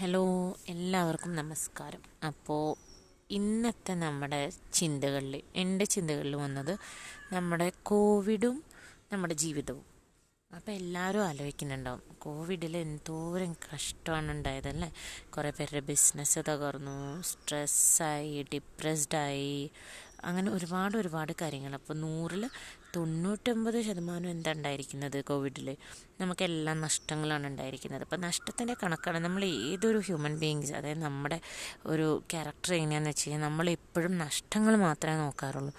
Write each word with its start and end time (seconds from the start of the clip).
Hello 0.00 0.56
എല്ലാവർക്കും 0.68 1.36
നമസ്കാരം. 1.36 2.02
അപ്പോൾ 2.26 2.76
ഇന്നത്തെ 3.30 3.94
നമ്മുടെ 3.94 4.52
ചിന്തകളിൽ 4.72 5.42
എന്റെ 5.56 5.84
ചിന്തകളിൽ 5.84 6.36
വന്നത് 6.36 6.78
നമ്മുടെ 7.32 7.72
കോവിഡും 7.82 8.64
നമ്മുടെ 9.12 9.34
ജീവിതവും. 9.34 9.84
അപ്പോൾ 10.56 10.70
എല്ലാവരും 10.70 11.24
ആലോചിക്കുന്നുണ്ടാവും 11.24 12.02
കോവിഡിൽ 12.18 12.76
എന്തോരം 12.76 13.52
കഷ്ടമാണ് 13.52 14.30
ഉണ്ടായതല്ലേ? 14.30 14.92
കുറേ 15.36 15.50
പേരുടെ 15.50 15.80
ബിസിനസ് 15.80 16.38
തകർന്നു 16.38 17.22
സ്ട്രെസ്സായി 17.22 18.42
ഡിപ്രസ്ഡായി 18.54 19.70
അങ്ങനെ 20.24 20.50
ഒരുപാട് 20.52 20.96
ഒരുപാട് 20.96 21.32
കാര്യങ്ങൾ 21.40 21.74
അപ്പോൾ 21.74 21.94
നൂറിൽ 21.94 22.50
തൊണ്ണൂറ്റൊമ്പത് 23.40 23.76
ശതമാനം 23.86 24.28
എന്താ 24.30 24.50
ഉണ്ടായിരിക്കുന്നത് 24.52 25.16
കോവിഡിൽ 25.28 25.68
നമുക്കെല്ലാം 26.20 26.80
നഷ്ടങ്ങളാണ് 26.86 27.44
ഉണ്ടായിരിക്കുന്നത്. 27.46 28.02
അപ്പോൾ 28.06 28.18
നഷ്ടത്തിന്റെ 28.24 28.74
കണക്കാണ് 28.82 29.18
നമ്മൾ 29.24 29.42
ഏതൊരു 29.44 30.00
ഹ്യൂമൻ 30.06 30.34
ബീയിങ്സ് 30.42 30.72
അതായത് 30.78 31.00
നമ്മുടെ 31.02 31.38
ഒരു 31.86 32.22
ക്യാരക്ടർ 32.32 32.74
എങ്ങനെയാണെന്ന് 32.74 33.12
വെച്ച് 33.12 33.24
കഴിഞ്ഞാൽ 33.26 33.42
നമ്മൾ 33.46 33.70
എപ്പോഴും 33.70 34.18
നഷ്ടങ്ങൾ 34.18 34.76
മാത്രമേ 34.76 35.16
നോക്കാറുള്ളൂ. 35.16 35.72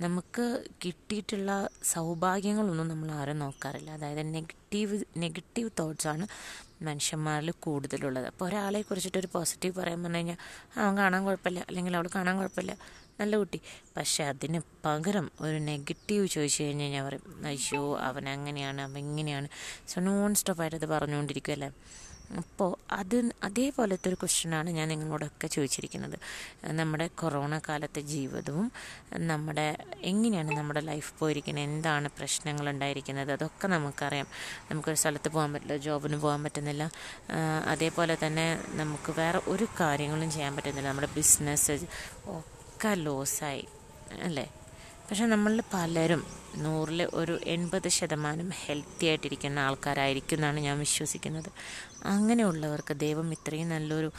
നമുക്ക് 0.00 0.44
കിട്ടിയിട്ടുള്ള 0.84 1.50
സൗഭാഗ്യങ്ങളൊന്നും 1.94 2.88
നമ്മൾ 2.88 3.10
ആരും 3.20 3.38
നോക്കാറില്ല. 3.38 3.90
അതായത് 3.90 4.22
നെഗറ്റീവ് 4.34 5.00
നെഗറ്റീവ് 5.16 5.70
തോട്ട്സാണ് 5.80 6.26
മനുഷ്യന്മാരിൽ 6.84 7.50
കൂടുതലുള്ളത്. 7.66 8.26
അപ്പോൾ 8.26 8.46
ഒരാളെ 8.48 8.82
കുറിച്ചിട്ട് 8.82 9.18
ഒരു 9.18 9.28
പോസിറ്റീവ് 9.34 9.74
പറയാൻ 9.80 10.02
പറഞ്ഞു 10.02 10.16
കഴിഞ്ഞാൽ 10.16 10.38
അവൻ 10.80 10.94
കാണാൻ 10.98 11.24
കുഴപ്പമില്ല. 11.24 11.60
അല്ലെങ്കിൽ 11.68 11.96
അവൾ 11.96 12.08
കാണാൻ 12.14 12.36
കുഴപ്പമില്ല. 12.36 12.74
നല്ല 13.20 13.36
കുട്ടി. 13.36 13.60
പക്ഷെ 13.96 14.24
അതിന് 14.24 14.60
പകരം 14.84 15.30
ഒരു 15.40 15.58
നെഗറ്റീവ് 15.58 16.26
ചോദിച്ചു 16.26 16.62
കഴിഞ്ഞാൽ 16.62 16.90
ഞാൻ 16.90 17.04
പറയും 17.06 17.46
അയ്യോ 17.46 17.98
അവൻ 17.98 18.28
അങ്ങനെയാണ് 18.28 18.82
അവൻ 18.82 18.98
ഇങ്ങനെയാണ്. 18.98 19.48
സോ 19.88 20.00
നോൺ 20.00 20.34
സ്റ്റോപ്പായിട്ട് 20.34 20.76
അത് 20.76 20.86
പറഞ്ഞുകൊണ്ടിരിക്കുമല്ലേ 20.86 21.70
അപ്പോൾ 22.38 22.76
അത് 22.92 23.14
അതേപോലത്തെ 23.42 24.08
ഒരു 24.08 24.14
ക്വസ്റ്റ്യനാണ് 24.14 24.70
ഞാൻ 24.70 24.88
നിങ്ങളോടൊക്കെ 24.88 25.46
ചോദിച്ചിരിക്കുന്നത്. 25.46 26.16
നമ്മുടെ 26.70 27.06
കൊറോണ 27.06 27.60
കാലത്തെ 27.68 28.00
ജീവിതവും 28.00 28.72
നമ്മുടെ 29.30 29.76
എങ്ങനെയാണ് 30.10 30.50
നമ്മുടെ 30.56 30.80
ലൈഫ് 30.80 31.12
പോയിരിക്കുന്നത്? 31.20 31.64
എന്താണ് 31.64 32.08
പ്രശ്നങ്ങൾ 32.18 32.68
ഉണ്ടായിരിക്കുന്നത്? 32.70 33.32
അതൊക്കെ 33.32 33.68
നമുക്കറിയാം. 33.68 34.28
നമുക്കൊരു 34.70 34.96
സ്ഥലത്ത് 34.96 35.28
പോകാൻ 35.28 35.52
പറ്റില്ല 35.52 35.76
ജോബിന് 35.76 36.16
പോകാൻ 36.16 36.42
പറ്റുന്നില്ല. 36.44 36.90
അതേപോലെ 37.66 38.16
തന്നെ 38.26 38.46
നമുക്ക് 38.82 39.12
വേറെ 39.18 39.40
ഒരു 39.46 39.68
കാര്യങ്ങളും 39.80 40.30
ചെയ്യാൻ 40.30 40.56
പറ്റുന്നില്ല. 40.56 40.88
നമ്മുടെ 40.88 41.10
ബിസിനസ് 41.16 41.76
ഒക്കെ 42.78 42.94
ലോസായി 42.94 43.68
അല്ലേ? 44.22 44.44
പക്ഷെ 45.10 45.26
നമ്മളിൽ 45.26 45.62
പലരും 45.74 46.22
നൂറിൽ 46.56 47.08
ഒരു 47.12 47.40
എൺപത് 47.44 47.88
ശതമാനം 47.88 48.50
ഹെൽത്തി 48.54 49.06
ആയിട്ടിരിക്കുന്ന 49.06 49.58
ആൾക്കാരായിരിക്കും 49.58 50.36
എന്നാണ് 50.36 50.60
ഞാൻ 50.60 50.78
വിശ്വസിക്കുന്നത്. 50.78 51.50
അങ്ങനെയുള്ളവർക്ക് 52.06 52.92
ദൈവം 52.94 53.32
ഇത്രയും 53.32 53.68
നല്ലൊരു 53.68 54.10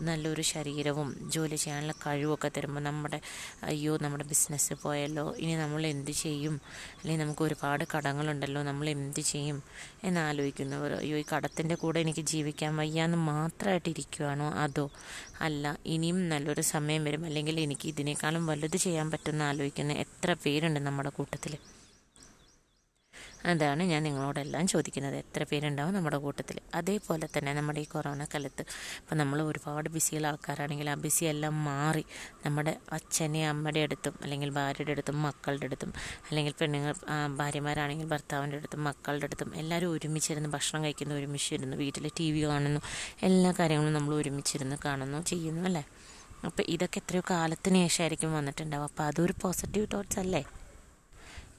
നല്ലൊരു 0.00 0.42
ശരീരവും 0.42 1.16
ജോലി 1.28 1.56
ചെയ്യാനുള്ള 1.56 1.92
കഴിവൊക്കെ 2.06 2.48
തരുമ്പോൾ 2.48 2.80
നമ്മുടെ 2.80 3.20
അയ്യോ 3.62 3.96
നമ്മുടെ 3.96 4.24
ബിസിനസ് 4.24 4.74
പോയല്ലോ 4.82 5.34
ഇനി 5.34 5.56
നമ്മൾ 5.56 5.86
എന്ത് 5.86 6.10
ചെയ്യും? 6.10 6.60
അല്ലെങ്കിൽ 7.00 7.24
നമുക്ക് 7.24 7.42
ഒരുപാട് 7.42 7.84
കടങ്ങളുണ്ടല്ലോ 7.96 8.62
നമ്മൾ 8.62 8.88
എന്ത് 8.88 9.20
ചെയ്യും? 9.20 9.62
എന്നാലോചിക്കുന്നവർ 10.04 10.92
അയ്യോ 10.92 11.18
ഈ 11.18 11.24
കടത്തിന്റെ 11.34 11.74
കൂടെ 11.74 12.00
എനിക്ക് 12.00 12.20
ജീവിക്കാൻ 12.20 12.76
വയ്യാന്ന് 12.76 13.16
മാത്രമായിട്ട് 13.16 13.88
ഇരിക്കുവാണോ? 13.88 14.50
അതോ 14.50 14.90
അല്ല 15.40 15.64
ഇനിയും 15.86 16.28
നല്ലൊരു 16.28 16.60
സമയം 16.60 17.04
വരും 17.04 17.24
അല്ലെങ്കിൽ 17.24 17.60
എനിക്ക് 17.60 17.88
ഇതിനേക്കാളും 17.88 18.46
വലുത് 18.46 18.76
ചെയ്യാൻ 18.76 19.10
പറ്റുമെന്ന് 19.10 19.44
ആലോചിക്കുന്ന 19.44 19.92
എത്ര 19.92 20.36
പേരുണ്ട് 20.44 20.80
നമ്മുടെ 20.80 21.08
കൂട്ടത്തിൽ 21.08 21.58
അതാണ് 23.44 23.82
ഞാൻ 23.82 24.02
നിങ്ങളോടെല്ലാം 24.02 24.66
ചോദിക്കുന്നത്. 24.66 25.16
എത്ര 25.16 25.42
പേരുണ്ടാവും 25.42 25.94
നമ്മുടെ 25.94 26.16
കൂട്ടത്തിൽ? 26.16 26.60
അതേപോലെ 26.74 27.26
തന്നെ 27.26 27.52
നമ്മുടെ 27.54 27.80
ഈ 27.80 27.84
കൊറോണ 27.84 28.24
കാലത്ത് 28.24 28.62
ഇപ്പം 29.00 29.16
നമ്മൾ 29.16 29.42
ഒരുപാട് 29.42 29.88
ബിസിയുള്ള 29.88 30.28
ആൾക്കാരാണെങ്കിൽ 30.28 30.90
ആ 30.90 30.94
ബിസി 30.94 31.24
എല്ലാം 31.24 31.64
മാറി 31.64 32.04
നമ്മുടെ 32.44 32.78
അച്ഛനെ 32.92 33.48
അമ്മയുടെ 33.48 33.80
അടുത്തും 33.80 34.14
അല്ലെങ്കിൽ 34.22 34.50
ഭാര്യയുടെ 34.50 34.92
അടുത്തും 34.92 35.22
മക്കളുടെ 35.22 35.66
അടുത്തും 35.66 35.92
അല്ലെങ്കിൽ 36.30 36.52
പെണ്ണുങ്ങൾ 36.52 36.94
ഭാര്യമാരാണെങ്കിൽ 37.36 38.06
ഭർത്താവിന്റെ 38.06 38.56
അടുത്തും 38.56 38.84
മക്കളുടെ 38.84 39.24
അടുത്തും 39.24 39.54
എല്ലാവരും 39.54 39.90
ഒരുമിച്ചിരുന്ന് 39.90 40.48
ഭക്ഷണം 40.48 40.84
കഴിക്കുന്നു 40.84 41.14
ഒരുമിച്ചിരുന്നു 41.14 41.76
വീട്ടിൽ 41.76 42.10
ടി 42.20 42.32
വി 42.32 42.40
കാണുന്നു 42.40 42.82
എല്ലാ 43.22 43.52
കാര്യങ്ങളും 43.52 43.92
നമ്മൾ 43.92 44.14
ഒരുമിച്ചിരുന്ന് 44.14 44.76
കാണുന്നു 44.86 45.22
ചെയ്യുന്നു 45.22 45.62
അല്ലേ? 45.62 45.84
അപ്പോൾ 46.44 46.62
ഇതൊക്കെ 46.68 46.98
എത്രയോ 46.98 47.22
കാലത്തിന് 47.30 47.88
ശേഷമായിരിക്കും 47.88 48.32
വന്നിട്ടുണ്ടാവും 48.34 48.84
അപ്പോൾ 48.84 49.02
അതൊരു 49.02 49.34
പോസിറ്റീവ് 49.42 49.86
തോട്ട്സ് 49.94 50.18
അല്ലേ? 50.18 50.42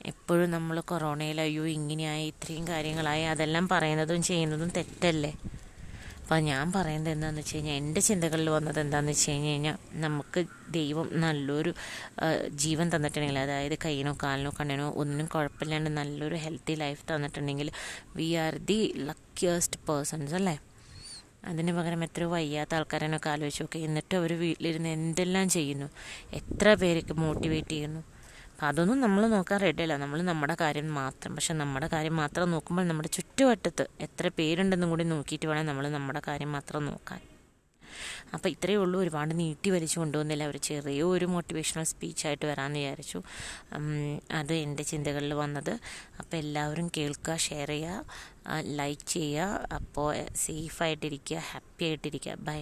എപ്പോഴും 0.06 0.52
നമ്മൾ 0.52 0.80
കൊറോണയിൽ 0.92 1.42
അയ്യോ 1.42 1.66
ഇങ്ങനെയായി 1.78 2.28
ഇത്രയും 2.28 2.68
കാര്യങ്ങളായി 2.68 3.24
അതെല്ലാം 3.34 3.66
പറയുന്നതും 3.70 4.22
ചെയ്യുന്നതും 4.30 4.70
തെറ്റല്ലേ? 4.78 5.32
അപ്പോൾ 6.22 6.40
ഞാൻ 6.40 6.72
പറയുന്നത് 6.72 7.14
എന്താണെന്ന് 7.14 7.42
വെച്ച് 7.42 7.56
കഴിഞ്ഞാൽ 7.56 7.74
എന്റെ 7.74 8.02
ചിന്തകളിൽ 8.02 8.50
വന്നത് 8.50 8.80
എന്താണെന്ന് 8.80 9.12
വെച്ച് 9.12 9.32
കഴിഞ്ഞ് 9.32 9.50
കഴിഞ്ഞാൽ 9.50 9.78
നമുക്ക് 9.96 10.42
ദൈവം 10.72 11.08
നല്ലൊരു 11.24 11.72
ജീവൻ 12.64 12.96
തന്നിട്ടുണ്ടെങ്കിൽ 12.96 13.40
അതായത് 13.40 13.76
കൈയിനോ 13.86 14.18
കാലിനോ 14.24 14.52
കണ്ണിനോ 14.60 14.94
ഒന്നും 15.04 15.26
കുഴപ്പമില്ലാണ്ട് 15.26 15.90
നല്ലൊരു 16.00 16.36
ഹെൽത്തി 16.36 16.76
ലൈഫ് 16.84 17.14
തന്നിട്ടുണ്ടെങ്കിൽ 17.14 17.70
we 18.16 18.34
are 18.46 18.56
the 18.70 18.80
luckiest 19.10 19.80
persons 19.90 20.34
അല്ലേ? 20.34 20.56
അതിന് 21.50 21.72
പകരം 21.78 22.04
എത്ര 22.04 22.24
വയ്യാത്ത 22.34 22.76
ആൾക്കാരനൊക്കെ 22.76 23.30
ആലോചിച്ച് 23.30 23.64
നോക്കി 23.64 23.80
എന്നിട്ട് 23.80 24.16
അവർ 24.16 24.34
വീട്ടിലിരുന്ന് 24.42 24.90
എന്തെല്ലാം 24.90 25.50
ചെയ്യുന്നു? 25.50 25.88
എത്ര 26.40 26.74
പേർക്ക് 26.84 27.14
മോട്ടിവേറ്റ് 27.24 27.74
ചെയ്യുന്നു? 27.76 28.02
അപ്പം 28.62 28.72
അതൊന്നും 28.74 29.00
നമ്മൾ 29.02 29.28
നോക്കാൻ 29.28 29.60
റെഡിയല്ല 29.62 29.98
നമ്മൾ 29.98 30.22
നമ്മുടെ 30.22 30.56
കാര്യം 30.62 30.94
മാത്രം. 30.94 31.36
പക്ഷെ 31.36 31.54
നമ്മുടെ 31.54 31.88
കാര്യം 31.94 32.16
മാത്രം 32.16 32.52
നോക്കുമ്പോൾ 32.52 32.84
നമ്മുടെ 32.88 33.08
ചുറ്റുവട്ടത്ത് 33.08 33.84
എത്ര 34.00 34.28
പേരുണ്ടെന്നും 34.38 34.90
കൂടി 34.90 35.04
നോക്കിയിട്ട് 35.04 35.46
വേണം 35.46 35.66
നമ്മൾ 35.66 35.86
നമ്മുടെ 35.90 36.22
കാര്യം 36.28 36.52
മാത്രം 36.52 36.86
നോക്കാൻ. 36.86 37.22
അപ്പോൾ 38.34 38.50
ഇത്രയേ 38.50 38.76
ഉള്ളൂ. 38.76 39.00
ഒരുപാട് 39.00 39.40
നീട്ടി 39.40 39.70
വലിച്ചു 39.70 40.00
കൊണ്ടുവന്നില്ല. 40.00 40.48
ഒരു 40.48 40.58
ചെറിയ 40.58 41.04
ഒരു 41.04 41.26
മോട്ടിവേഷണൽ 41.26 41.84
സ്പീച്ചായിട്ട് 41.84 42.46
വരാമെന്ന് 42.46 42.80
വിചാരിച്ചു. 42.80 43.22
അത് 44.40 44.54
എന്റെ 44.54 44.84
ചിന്തകളിൽ 44.84 45.34
വന്നത്. 45.34 45.74
അപ്പോൾ 46.20 46.38
എല്ലാവരും 46.38 46.92
കേൾക്കുക 46.98 47.38
ഷെയർ 47.48 47.68
ചെയ്യുക 47.68 48.60
ലൈക്ക് 48.82 49.08
ചെയ്യുക. 49.08 49.74
അപ്പോൾ 49.80 50.12
സേഫായിട്ടിരിക്കുക 50.46 51.38
ഹാപ്പി 51.38 51.86
ആയിട്ടിരിക്കുക 51.86 52.36
ബൈ 52.50 52.62